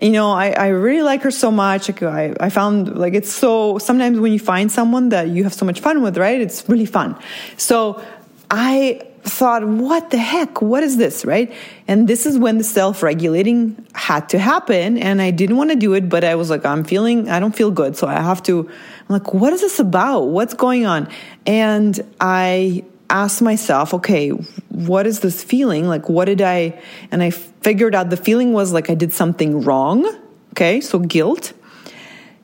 You 0.00 0.12
know, 0.12 0.32
I, 0.32 0.50
I 0.50 0.68
really 0.68 1.02
like 1.02 1.22
her 1.22 1.30
so 1.30 1.50
much. 1.50 1.90
I, 2.02 2.34
I 2.40 2.48
found 2.48 2.96
like 2.98 3.14
it's 3.14 3.30
so, 3.30 3.78
sometimes 3.78 4.18
when 4.18 4.32
you 4.32 4.38
find 4.38 4.70
someone 4.70 5.10
that 5.10 5.28
you 5.28 5.44
have 5.44 5.54
so 5.54 5.66
much 5.66 5.80
fun 5.80 6.02
with, 6.02 6.16
right? 6.16 6.40
It's 6.40 6.68
really 6.68 6.86
fun. 6.86 7.16
So 7.56 8.02
I 8.50 9.06
thought, 9.22 9.66
what 9.66 10.10
the 10.10 10.18
heck? 10.18 10.62
What 10.62 10.82
is 10.82 10.96
this? 10.96 11.24
Right. 11.24 11.52
And 11.86 12.08
this 12.08 12.26
is 12.26 12.38
when 12.38 12.58
the 12.58 12.64
self 12.64 13.02
regulating 13.02 13.86
had 13.94 14.28
to 14.30 14.38
happen. 14.38 14.98
And 14.98 15.20
I 15.20 15.30
didn't 15.30 15.56
want 15.56 15.70
to 15.70 15.76
do 15.76 15.94
it, 15.94 16.08
but 16.08 16.24
I 16.24 16.34
was 16.34 16.50
like, 16.50 16.64
I'm 16.64 16.84
feeling, 16.84 17.28
I 17.28 17.40
don't 17.40 17.54
feel 17.54 17.70
good. 17.70 17.96
So 17.96 18.06
I 18.06 18.20
have 18.20 18.42
to, 18.44 18.68
I'm 18.68 19.06
like, 19.08 19.34
what 19.34 19.52
is 19.52 19.60
this 19.60 19.78
about? 19.78 20.28
What's 20.28 20.54
going 20.54 20.86
on? 20.86 21.08
And 21.46 21.98
I 22.20 22.84
asked 23.08 23.42
myself, 23.42 23.92
okay, 23.94 24.30
what 24.68 25.06
is 25.06 25.20
this 25.20 25.42
feeling? 25.42 25.86
Like, 25.88 26.08
what 26.08 26.26
did 26.26 26.40
I, 26.40 26.80
and 27.10 27.22
I 27.22 27.30
figured 27.30 27.94
out 27.94 28.10
the 28.10 28.16
feeling 28.16 28.52
was 28.52 28.72
like 28.72 28.88
I 28.88 28.94
did 28.94 29.12
something 29.12 29.62
wrong. 29.62 30.06
Okay. 30.52 30.80
So 30.80 30.98
guilt. 30.98 31.52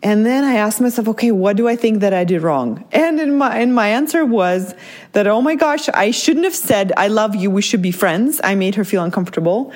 And 0.06 0.24
then 0.24 0.44
I 0.44 0.54
asked 0.54 0.80
myself, 0.80 1.08
okay, 1.08 1.32
what 1.32 1.56
do 1.56 1.66
I 1.66 1.74
think 1.74 1.98
that 1.98 2.14
I 2.14 2.22
did 2.22 2.40
wrong? 2.40 2.84
And 2.92 3.18
in 3.18 3.36
my 3.36 3.58
and 3.58 3.74
my 3.74 3.88
answer 3.88 4.24
was 4.24 4.72
that 5.14 5.26
oh 5.26 5.42
my 5.42 5.56
gosh, 5.56 5.88
I 5.88 6.12
shouldn't 6.12 6.44
have 6.44 6.54
said 6.54 6.92
I 6.96 7.08
love 7.08 7.34
you. 7.34 7.50
We 7.50 7.60
should 7.60 7.82
be 7.82 7.90
friends. 7.90 8.40
I 8.44 8.54
made 8.54 8.76
her 8.76 8.84
feel 8.84 9.02
uncomfortable, 9.02 9.72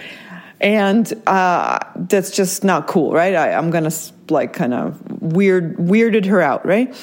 and 0.60 1.12
uh, 1.26 1.80
that's 1.96 2.30
just 2.30 2.62
not 2.62 2.86
cool, 2.86 3.12
right? 3.12 3.34
I, 3.34 3.54
I'm 3.54 3.70
gonna 3.70 3.90
like 4.28 4.52
kind 4.52 4.72
of 4.72 5.02
weird 5.20 5.76
weirded 5.78 6.26
her 6.26 6.40
out, 6.40 6.64
right? 6.64 6.94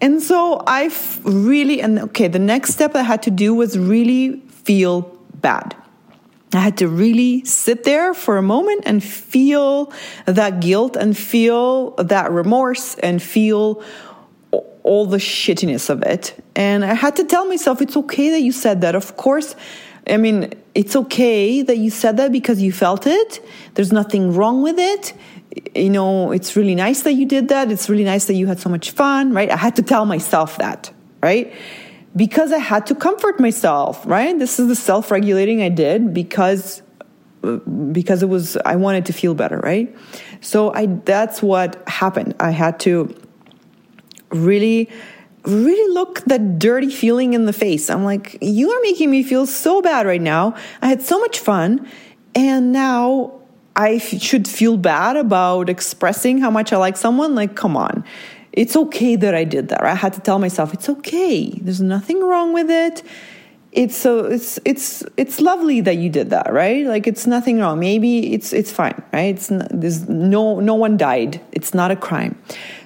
And 0.00 0.22
so 0.22 0.62
I 0.64 0.88
really 1.24 1.82
and 1.82 1.98
okay, 1.98 2.28
the 2.28 2.38
next 2.38 2.74
step 2.74 2.94
I 2.94 3.02
had 3.02 3.24
to 3.24 3.32
do 3.32 3.56
was 3.56 3.76
really 3.76 4.38
feel 4.62 5.00
bad. 5.34 5.74
I 6.52 6.60
had 6.60 6.78
to 6.78 6.88
really 6.88 7.44
sit 7.44 7.84
there 7.84 8.14
for 8.14 8.38
a 8.38 8.42
moment 8.42 8.84
and 8.86 9.04
feel 9.04 9.92
that 10.24 10.60
guilt 10.60 10.96
and 10.96 11.16
feel 11.16 11.90
that 11.96 12.30
remorse 12.30 12.94
and 12.96 13.22
feel 13.22 13.82
all 14.82 15.04
the 15.04 15.18
shittiness 15.18 15.90
of 15.90 16.02
it. 16.02 16.42
And 16.56 16.84
I 16.84 16.94
had 16.94 17.16
to 17.16 17.24
tell 17.24 17.46
myself, 17.46 17.82
it's 17.82 17.96
okay 17.96 18.30
that 18.30 18.40
you 18.40 18.52
said 18.52 18.80
that. 18.80 18.94
Of 18.94 19.16
course, 19.18 19.54
I 20.08 20.16
mean, 20.16 20.54
it's 20.74 20.96
okay 20.96 21.60
that 21.60 21.76
you 21.76 21.90
said 21.90 22.16
that 22.16 22.32
because 22.32 22.62
you 22.62 22.72
felt 22.72 23.06
it. 23.06 23.46
There's 23.74 23.92
nothing 23.92 24.34
wrong 24.34 24.62
with 24.62 24.78
it. 24.78 25.12
You 25.74 25.90
know, 25.90 26.32
it's 26.32 26.56
really 26.56 26.74
nice 26.74 27.02
that 27.02 27.12
you 27.12 27.26
did 27.26 27.48
that. 27.48 27.70
It's 27.70 27.90
really 27.90 28.04
nice 28.04 28.24
that 28.26 28.34
you 28.34 28.46
had 28.46 28.58
so 28.58 28.70
much 28.70 28.92
fun, 28.92 29.34
right? 29.34 29.50
I 29.50 29.56
had 29.56 29.76
to 29.76 29.82
tell 29.82 30.06
myself 30.06 30.56
that, 30.58 30.90
right? 31.22 31.52
Because 32.18 32.52
I 32.52 32.58
had 32.58 32.84
to 32.86 32.96
comfort 32.96 33.38
myself, 33.38 34.04
right? 34.04 34.36
This 34.36 34.58
is 34.58 34.66
the 34.66 34.74
self-regulating 34.74 35.62
I 35.62 35.68
did 35.68 36.12
because 36.12 36.82
uh, 37.44 37.58
because 37.92 38.22
it 38.24 38.28
was 38.28 38.56
I 38.64 38.74
wanted 38.74 39.06
to 39.06 39.12
feel 39.12 39.34
better, 39.34 39.58
right? 39.60 39.94
So 40.40 40.74
I 40.74 40.86
that's 40.86 41.40
what 41.40 41.80
happened. 41.88 42.34
I 42.40 42.50
had 42.50 42.80
to 42.80 43.14
really 44.30 44.90
really 45.44 45.94
look 45.94 46.20
that 46.24 46.58
dirty 46.58 46.90
feeling 46.90 47.32
in 47.32 47.46
the 47.46 47.52
face. 47.52 47.88
I'm 47.88 48.04
like, 48.04 48.36
you 48.42 48.70
are 48.70 48.80
making 48.82 49.10
me 49.10 49.22
feel 49.22 49.46
so 49.46 49.80
bad 49.80 50.04
right 50.04 50.20
now. 50.20 50.56
I 50.82 50.88
had 50.88 51.00
so 51.00 51.18
much 51.20 51.38
fun 51.38 51.88
and 52.34 52.72
now 52.72 53.40
I 53.76 53.94
f- 53.94 54.20
should 54.20 54.48
feel 54.48 54.76
bad 54.76 55.16
about 55.16 55.70
expressing 55.70 56.38
how 56.38 56.50
much 56.50 56.72
I 56.72 56.76
like 56.76 56.96
someone. 56.96 57.36
Like, 57.36 57.54
come 57.54 57.76
on 57.76 58.04
it's 58.58 58.74
okay 58.74 59.14
that 59.14 59.36
I 59.36 59.44
did 59.44 59.68
that. 59.68 59.84
I 59.84 59.94
had 59.94 60.12
to 60.14 60.20
tell 60.20 60.40
myself 60.40 60.74
it's 60.74 60.88
okay. 60.88 61.50
There's 61.62 61.80
nothing 61.80 62.20
wrong 62.20 62.52
with 62.52 62.68
it. 62.68 63.04
It's 63.70 63.96
so 63.96 64.24
it's 64.24 64.58
it's 64.64 65.04
it's 65.16 65.40
lovely 65.40 65.80
that 65.82 65.96
you 65.98 66.10
did 66.10 66.30
that, 66.30 66.52
right? 66.52 66.84
Like 66.84 67.06
it's 67.06 67.24
nothing 67.26 67.60
wrong. 67.60 67.78
Maybe 67.78 68.34
it's 68.34 68.52
it's 68.52 68.72
fine, 68.72 69.00
right? 69.12 69.36
It's 69.36 69.48
there's 69.70 70.08
no 70.08 70.58
no 70.58 70.74
one 70.74 70.96
died. 70.96 71.40
It's 71.52 71.72
not 71.72 71.92
a 71.92 71.96
crime. 71.96 72.36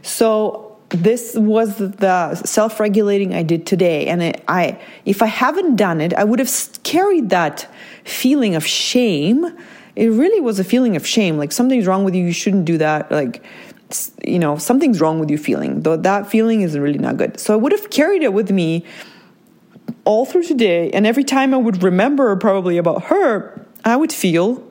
So 0.03 0.77
this 0.91 1.35
was 1.37 1.79
the 1.79 2.35
self-regulating 2.35 3.33
I 3.33 3.43
did 3.43 3.65
today, 3.65 4.09
and 4.09 4.23
it, 4.23 4.45
I 4.49 4.79
if 5.07 5.23
I 5.23 5.27
haven't 5.27 5.77
done 5.77 6.03
it, 6.03 6.13
I 6.13 6.25
would 6.25 6.39
have 6.39 6.51
carried 6.83 7.31
that 7.31 7.67
feeling 8.05 8.55
of 8.57 8.67
shame. 8.67 9.47
It 9.95 10.09
really 10.09 10.41
was 10.41 10.59
a 10.59 10.65
feeling 10.65 10.97
of 10.97 11.07
shame, 11.07 11.39
like 11.39 11.53
something's 11.53 11.87
wrong 11.87 12.05
with 12.05 12.15
you. 12.15 12.25
You 12.27 12.33
shouldn't 12.33 12.67
do 12.67 12.77
that. 12.79 13.11
Like 13.11 13.43
you 14.25 14.39
know, 14.39 14.57
something's 14.57 15.01
wrong 15.01 15.19
with 15.19 15.31
you 15.31 15.39
feeling, 15.39 15.83
though 15.83 15.97
that 15.97 16.31
feeling 16.31 16.63
is 16.63 16.79
really 16.79 16.99
not 16.99 17.17
good. 17.17 17.39
So 17.39 17.55
I 17.55 17.57
would 17.57 17.73
have 17.73 17.91
carried 17.91 18.23
it 18.23 18.33
with 18.33 18.51
me 18.51 18.85
all 20.05 20.25
through 20.25 20.45
today. 20.45 20.91
And 20.91 21.07
every 21.07 21.25
time 21.25 21.55
I 21.55 21.57
would 21.57 21.83
remember 21.83 22.35
probably 22.37 22.79
about 22.79 23.05
her, 23.05 23.65
I 23.85 23.97
would 23.97 24.13
feel 24.13 24.63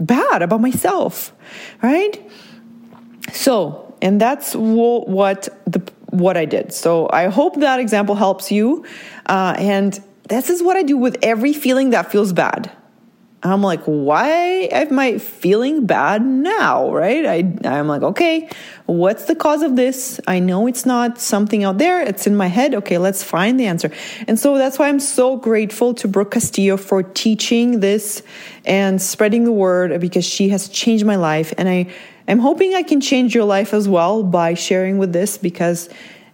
bad 0.00 0.42
about 0.42 0.60
myself, 0.60 1.32
right? 1.82 2.30
So, 3.32 3.94
and 4.02 4.20
that's 4.20 4.54
what 4.54 5.48
the 5.66 5.80
what 6.10 6.36
I 6.36 6.44
did. 6.44 6.74
So 6.74 7.08
I 7.10 7.28
hope 7.28 7.58
that 7.60 7.80
example 7.80 8.14
helps 8.14 8.52
you. 8.52 8.84
Uh, 9.26 9.54
and 9.56 9.98
this 10.28 10.50
is 10.50 10.62
what 10.62 10.76
I 10.76 10.82
do 10.82 10.98
with 10.98 11.16
every 11.22 11.54
feeling 11.54 11.90
that 11.90 12.12
feels 12.12 12.32
bad. 12.34 12.70
I'm 13.44 13.60
like, 13.60 13.82
why 13.84 14.68
am 14.70 14.98
I 15.00 15.18
feeling 15.18 15.84
bad 15.84 16.24
now? 16.24 16.92
Right? 16.92 17.26
I, 17.26 17.68
I'm 17.68 17.88
like, 17.88 18.02
okay, 18.02 18.48
what's 18.86 19.24
the 19.24 19.34
cause 19.34 19.62
of 19.62 19.74
this? 19.74 20.20
I 20.28 20.38
know 20.38 20.68
it's 20.68 20.86
not 20.86 21.18
something 21.20 21.64
out 21.64 21.78
there. 21.78 22.00
It's 22.00 22.28
in 22.28 22.36
my 22.36 22.46
head. 22.46 22.72
Okay, 22.74 22.98
let's 22.98 23.24
find 23.24 23.58
the 23.58 23.66
answer. 23.66 23.90
And 24.28 24.38
so 24.38 24.56
that's 24.58 24.78
why 24.78 24.88
I'm 24.88 25.00
so 25.00 25.36
grateful 25.36 25.92
to 25.94 26.08
Brooke 26.08 26.32
Castillo 26.32 26.76
for 26.76 27.02
teaching 27.02 27.80
this 27.80 28.22
and 28.64 29.02
spreading 29.02 29.42
the 29.42 29.52
word 29.52 30.00
because 30.00 30.24
she 30.24 30.50
has 30.50 30.68
changed 30.68 31.04
my 31.04 31.16
life. 31.16 31.52
And 31.58 31.68
I 31.68 31.92
am 32.28 32.38
hoping 32.38 32.74
I 32.74 32.84
can 32.84 33.00
change 33.00 33.34
your 33.34 33.44
life 33.44 33.74
as 33.74 33.88
well 33.88 34.22
by 34.22 34.54
sharing 34.54 34.98
with 34.98 35.12
this 35.12 35.36
because 35.36 35.88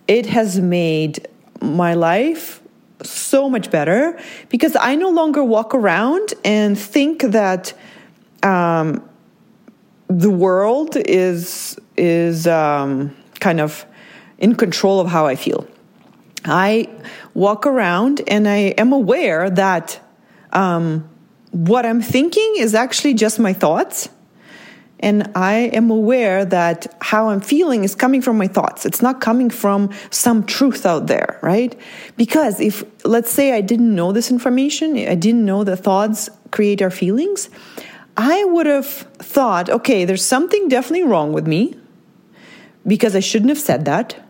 it 0.07 0.27
has 0.27 0.61
made 0.61 1.27
my 1.63 1.95
life 1.95 2.61
so 3.03 3.49
much 3.49 3.71
better 3.71 4.19
because 4.49 4.77
I 4.79 4.95
no 4.95 5.11
longer 5.11 5.43
walk 5.45 5.75
around 5.75 6.35
and 6.45 6.79
think 6.79 7.23
that 7.23 7.73
um, 8.43 9.09
the 10.09 10.31
world 10.31 10.97
is 10.97 11.79
is 11.97 12.47
um, 12.47 13.15
kind 13.41 13.61
of 13.61 13.85
in 14.39 14.55
control 14.55 15.01
of 15.01 15.09
how 15.09 15.27
I 15.27 15.37
feel. 15.37 15.67
I 16.45 16.89
walk 17.35 17.67
around 17.67 18.23
and 18.29 18.49
I 18.49 18.75
am 18.79 18.93
aware 18.93 19.51
that 19.51 20.01
um, 20.53 21.09
what 21.51 21.85
I'm 21.85 22.01
thinking 22.01 22.55
is 22.59 22.75
actually 22.75 23.15
just 23.15 23.39
my 23.39 23.53
thoughts 23.53 24.09
and 25.01 25.31
I 25.35 25.71
am 25.73 25.91
aware 25.91 26.45
that 26.45 26.93
how 27.01 27.29
I'm 27.29 27.41
feeling 27.41 27.85
is 27.85 27.95
coming 27.95 28.21
from 28.21 28.37
my 28.37 28.49
thoughts. 28.49 28.85
It's 28.85 29.01
not 29.01 29.21
coming 29.21 29.49
from 29.49 29.91
some 30.11 30.45
truth 30.45 30.85
out 30.85 31.07
there, 31.07 31.39
right? 31.41 31.79
Because 32.17 32.61
if, 32.61 32.83
let's 33.05 33.31
say, 33.31 33.53
I 33.53 33.61
didn't 33.61 33.95
know 33.95 34.11
this 34.13 34.31
information, 34.31 34.97
I 34.97 35.15
didn't 35.15 35.45
know 35.45 35.63
that 35.65 35.77
thoughts 35.77 36.29
create 36.51 36.83
our 36.83 36.91
feelings, 36.91 37.49
I 38.17 38.45
would 38.45 38.67
have 38.67 38.87
thought, 38.87 39.71
okay, 39.71 40.05
there's 40.05 40.25
something 40.25 40.69
definitely 40.69 41.05
wrong 41.05 41.33
with 41.33 41.47
me 41.47 41.77
because 42.85 43.15
I 43.15 43.21
shouldn't 43.21 43.51
have 43.51 43.61
said 43.61 43.85
that, 43.85 44.21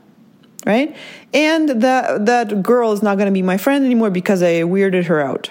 right? 0.66 0.94
And 1.32 1.80
that, 1.80 2.26
that 2.26 2.62
girl 2.62 2.92
is 2.92 3.02
not 3.02 3.16
going 3.16 3.26
to 3.26 3.32
be 3.32 3.40
my 3.40 3.56
friend 3.56 3.86
anymore 3.86 4.10
because 4.10 4.42
I 4.42 4.62
weirded 4.62 5.06
her 5.06 5.20
out, 5.20 5.50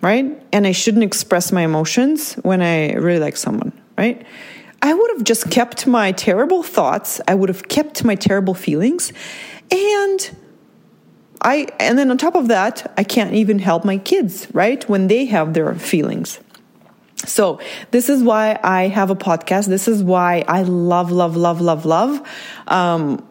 right? 0.00 0.40
And 0.52 0.64
I 0.68 0.72
shouldn't 0.72 1.02
express 1.02 1.50
my 1.50 1.62
emotions 1.62 2.34
when 2.34 2.62
I 2.62 2.92
really 2.92 3.18
like 3.18 3.36
someone 3.36 3.72
right? 3.96 4.24
I 4.82 4.94
would 4.94 5.10
have 5.16 5.24
just 5.24 5.50
kept 5.50 5.86
my 5.86 6.12
terrible 6.12 6.62
thoughts, 6.62 7.20
I 7.26 7.34
would 7.34 7.48
have 7.48 7.68
kept 7.68 8.04
my 8.04 8.14
terrible 8.14 8.54
feelings, 8.54 9.12
and 9.70 10.36
I 11.40 11.68
and 11.80 11.98
then 11.98 12.10
on 12.10 12.18
top 12.18 12.34
of 12.34 12.48
that, 12.48 12.92
I 12.96 13.04
can't 13.04 13.34
even 13.34 13.58
help 13.58 13.84
my 13.84 13.98
kids, 13.98 14.46
right? 14.52 14.86
When 14.88 15.08
they 15.08 15.24
have 15.26 15.54
their 15.54 15.74
feelings. 15.74 16.40
So, 17.24 17.60
this 17.90 18.08
is 18.08 18.22
why 18.22 18.58
I 18.62 18.88
have 18.88 19.10
a 19.10 19.16
podcast. 19.16 19.66
This 19.66 19.88
is 19.88 20.02
why 20.02 20.44
I 20.46 20.62
love, 20.62 21.10
love, 21.10 21.36
love, 21.36 21.60
love, 21.60 21.86
love 21.86 22.28
um, 22.68 23.26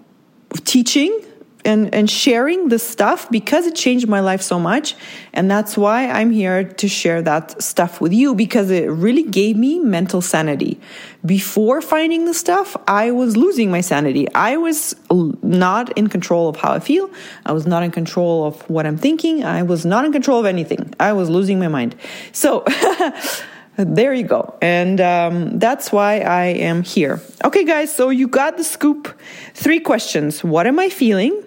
teaching 0.66 1.22
and, 1.66 1.94
and 1.94 2.10
sharing 2.10 2.70
this 2.70 2.88
stuff 2.88 3.30
because 3.30 3.66
it 3.66 3.76
changed 3.76 4.08
my 4.08 4.20
life 4.20 4.42
so 4.42 4.60
much. 4.60 4.96
And 5.34 5.50
that's 5.50 5.78
why 5.78 6.08
I'm 6.10 6.32
here 6.32 6.64
to 6.64 6.88
share 6.88 7.22
that 7.24 7.62
stuff 7.62 8.00
with 8.00 8.14
you 8.14 8.36
because 8.36 8.70
it 8.70 8.90
really 8.90 9.24
gave 9.24 9.58
me 9.58 9.80
mental 9.80 10.22
sanity. 10.22 10.80
Before 11.26 11.82
finding 11.82 12.26
the 12.26 12.34
stuff, 12.34 12.78
I 12.88 13.12
was 13.12 13.36
losing 13.36 13.72
my 13.72 13.82
sanity. 13.82 14.32
I 14.34 14.58
was 14.58 14.96
not 15.10 15.98
in 15.98 16.08
control 16.08 16.50
of 16.50 16.56
how 16.58 16.74
I 16.74 16.80
feel. 16.80 17.10
I 17.46 17.52
was 17.52 17.66
not 17.66 17.84
in 17.84 17.92
control 17.92 18.46
of 18.46 18.62
what 18.70 18.86
I'm 18.86 18.98
thinking. 18.98 19.44
I 19.44 19.64
was 19.64 19.86
not 19.86 20.06
in 20.06 20.12
control 20.12 20.40
of 20.40 20.46
anything. 20.46 20.94
I 21.00 21.14
was 21.14 21.30
losing 21.30 21.60
my 21.60 21.68
mind. 21.68 21.96
So, 22.32 22.64
there 23.78 24.14
you 24.14 24.24
go. 24.24 24.58
And 24.62 25.02
um, 25.02 25.60
that's 25.60 25.92
why 25.92 26.20
I 26.20 26.46
am 26.46 26.84
here. 26.84 27.22
Okay, 27.44 27.64
guys, 27.64 27.94
so 27.94 28.10
you 28.10 28.28
got 28.28 28.58
the 28.58 28.64
scoop. 28.64 29.20
Three 29.54 29.80
questions 29.80 30.44
What 30.44 30.68
am 30.68 30.80
I 30.80 30.90
feeling? 30.90 31.45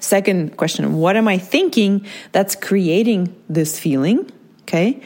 Second 0.00 0.56
question 0.56 0.94
What 0.94 1.16
am 1.16 1.28
I 1.28 1.38
thinking 1.38 2.06
that's 2.32 2.54
creating 2.54 3.34
this 3.48 3.78
feeling? 3.78 4.30
Okay. 4.62 5.00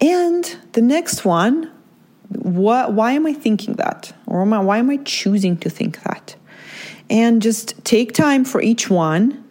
And 0.00 0.56
the 0.72 0.82
next 0.82 1.24
one, 1.24 1.70
what, 2.28 2.92
why 2.92 3.12
am 3.12 3.26
I 3.26 3.32
thinking 3.32 3.74
that? 3.74 4.12
Or 4.26 4.42
am 4.42 4.52
I, 4.52 4.60
why 4.60 4.78
am 4.78 4.90
I 4.90 4.96
choosing 5.04 5.56
to 5.58 5.70
think 5.70 6.02
that? 6.02 6.34
And 7.08 7.42
just 7.42 7.84
take 7.84 8.12
time 8.12 8.44
for 8.44 8.60
each 8.60 8.88
one 8.90 9.42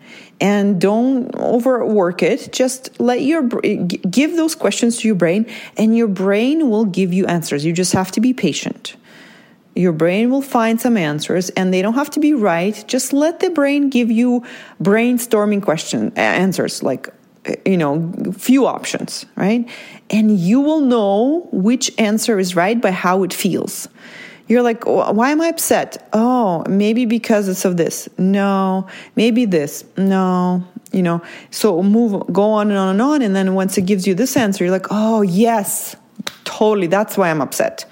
and 0.42 0.82
don't 0.82 1.34
overwork 1.36 2.24
it. 2.24 2.52
Just 2.52 3.00
let 3.00 3.22
your 3.22 3.44
give 3.44 4.36
those 4.36 4.56
questions 4.56 4.98
to 4.98 5.08
your 5.08 5.16
brain, 5.16 5.46
and 5.78 5.96
your 5.96 6.08
brain 6.08 6.70
will 6.70 6.86
give 6.86 7.14
you 7.14 7.28
answers. 7.28 7.64
You 7.64 7.72
just 7.72 7.94
have 7.94 8.12
to 8.14 8.20
be 8.20 8.34
patient. 8.34 8.96
Your 9.76 9.94
brain 9.94 10.30
will 10.30 10.42
find 10.42 10.82
some 10.82 10.98
answers, 10.98 11.50
and 11.52 11.74
they 11.74 11.82
don't 11.82 11.94
have 11.94 12.10
to 12.12 12.20
be 12.20 12.34
right. 12.34 12.84
Just 12.88 13.14
let 13.14 13.40
the 13.40 13.50
brain 13.50 13.90
give 13.90 14.12
you 14.12 14.44
brainstorming 14.82 15.62
question 15.62 16.12
answers, 16.18 16.84
like 16.84 17.10
you 17.66 17.78
know, 17.78 18.12
few 18.34 18.68
options, 18.68 19.26
right? 19.36 19.68
And 20.10 20.38
you 20.38 20.62
will 20.62 20.82
know 20.82 21.48
which 21.52 21.92
answer 21.98 22.40
is 22.40 22.56
right 22.56 22.80
by 22.80 22.92
how 22.92 23.24
it 23.24 23.34
feels. 23.34 23.88
You're 24.48 24.62
like, 24.62 24.84
why 24.86 25.32
am 25.32 25.42
I 25.42 25.48
upset? 25.48 26.10
Oh, 26.14 26.64
maybe 26.68 27.06
because 27.06 27.48
it's 27.48 27.64
of 27.64 27.78
this. 27.78 28.10
No, 28.18 28.88
maybe 29.16 29.46
this. 29.46 29.86
No, 29.98 30.64
you 30.92 31.02
know. 31.02 31.22
So 31.52 31.82
move, 31.82 32.22
go 32.34 32.52
on 32.52 32.70
and 32.70 32.78
on 32.78 32.90
and 32.90 33.02
on. 33.02 33.22
And 33.22 33.36
then 33.36 33.56
once 33.56 33.78
it 33.78 33.86
gives 33.86 34.06
you 34.06 34.14
this 34.14 34.36
answer, 34.36 34.66
you're 34.66 34.72
like, 34.72 34.88
oh, 34.92 35.22
yes, 35.22 35.96
totally. 36.44 36.88
That's 36.88 37.18
why 37.18 37.32
I'm 37.32 37.42
upset. 37.42 37.86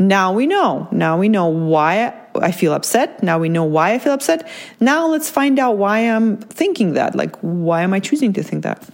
Now 0.00 0.32
we 0.32 0.46
know. 0.46 0.88
Now 0.90 1.18
we 1.18 1.28
know 1.28 1.46
why 1.46 2.14
I 2.34 2.52
feel 2.52 2.72
upset. 2.72 3.22
Now 3.22 3.38
we 3.38 3.50
know 3.50 3.64
why 3.64 3.92
I 3.92 3.98
feel 3.98 4.14
upset. 4.14 4.48
Now 4.80 5.06
let's 5.06 5.28
find 5.28 5.58
out 5.58 5.76
why 5.76 5.98
I'm 5.98 6.38
thinking 6.38 6.94
that. 6.94 7.14
Like, 7.14 7.36
why 7.40 7.82
am 7.82 7.92
I 7.92 8.00
choosing 8.00 8.32
to 8.32 8.42
think 8.42 8.62
that? 8.62 8.88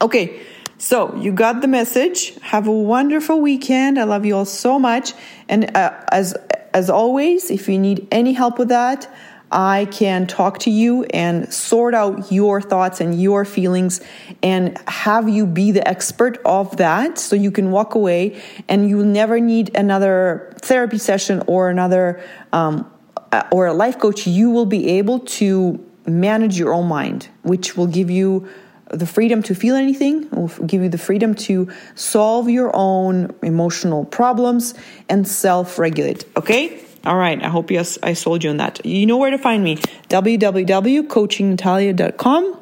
Okay. 0.00 0.40
So 0.78 1.14
you 1.16 1.32
got 1.32 1.60
the 1.60 1.68
message. 1.68 2.34
Have 2.40 2.66
a 2.66 2.72
wonderful 2.72 3.42
weekend. 3.42 3.98
I 3.98 4.04
love 4.04 4.24
you 4.24 4.34
all 4.34 4.46
so 4.46 4.78
much. 4.78 5.12
And 5.46 5.76
uh, 5.76 5.92
as 6.10 6.34
as 6.72 6.88
always, 6.88 7.50
if 7.50 7.68
you 7.68 7.78
need 7.78 8.08
any 8.10 8.32
help 8.32 8.58
with 8.58 8.68
that, 8.68 9.12
I 9.52 9.86
can 9.90 10.26
talk 10.26 10.60
to 10.60 10.70
you 10.70 11.04
and 11.04 11.52
sort 11.52 11.94
out 11.94 12.30
your 12.30 12.60
thoughts 12.60 13.00
and 13.00 13.20
your 13.20 13.44
feelings 13.44 14.00
and 14.42 14.78
have 14.86 15.28
you 15.28 15.46
be 15.46 15.72
the 15.72 15.86
expert 15.86 16.40
of 16.44 16.76
that 16.76 17.18
so 17.18 17.34
you 17.34 17.50
can 17.50 17.70
walk 17.72 17.94
away 17.94 18.40
and 18.68 18.88
you 18.88 18.98
will 18.98 19.04
never 19.04 19.40
need 19.40 19.74
another 19.76 20.52
therapy 20.60 20.98
session 20.98 21.42
or 21.46 21.68
another 21.68 22.22
um, 22.52 22.90
uh, 23.32 23.42
or 23.50 23.66
a 23.66 23.72
life 23.72 23.98
coach. 23.98 24.26
You 24.26 24.50
will 24.50 24.66
be 24.66 24.98
able 24.98 25.20
to 25.20 25.84
manage 26.06 26.58
your 26.58 26.72
own 26.72 26.86
mind, 26.86 27.28
which 27.42 27.76
will 27.76 27.86
give 27.86 28.10
you 28.10 28.48
the 28.90 29.06
freedom 29.06 29.42
to 29.44 29.54
feel 29.54 29.76
anything, 29.76 30.28
will 30.30 30.48
give 30.66 30.82
you 30.82 30.88
the 30.88 30.98
freedom 30.98 31.34
to 31.34 31.70
solve 31.94 32.48
your 32.48 32.70
own 32.74 33.34
emotional 33.42 34.04
problems 34.04 34.74
and 35.08 35.26
self 35.26 35.78
regulate. 35.78 36.24
Okay? 36.36 36.84
All 37.04 37.16
right. 37.16 37.42
I 37.42 37.48
hope 37.48 37.70
yes, 37.70 37.98
I 38.02 38.12
sold 38.12 38.44
you 38.44 38.50
on 38.50 38.58
that. 38.58 38.84
You 38.84 39.06
know 39.06 39.16
where 39.16 39.30
to 39.30 39.38
find 39.38 39.64
me 39.64 39.76
www.coachingnatalia.com. 40.08 42.56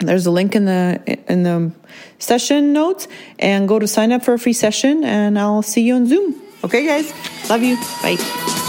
There's 0.00 0.26
a 0.26 0.30
link 0.30 0.54
in 0.54 0.64
the 0.64 1.18
in 1.28 1.42
the 1.42 1.72
session 2.18 2.72
notes 2.72 3.08
and 3.38 3.68
go 3.68 3.78
to 3.78 3.88
sign 3.88 4.12
up 4.12 4.24
for 4.24 4.34
a 4.34 4.38
free 4.38 4.52
session 4.52 5.02
and 5.04 5.38
I'll 5.38 5.62
see 5.62 5.82
you 5.82 5.94
on 5.94 6.06
Zoom. 6.06 6.40
Okay 6.62 6.86
guys. 6.86 7.12
Love 7.50 7.62
you. 7.62 7.76
Bye. 8.02 8.64